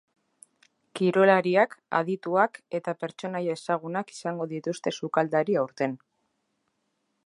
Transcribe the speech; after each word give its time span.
Kirolariak, 0.99 1.75
adituak 1.99 2.59
eta 2.79 2.97
pertsonaia 3.03 3.59
ezagunak 3.61 4.17
izango 4.17 4.49
dituzte 4.57 4.99
sukaldari 5.01 5.63
aurten. 5.65 5.97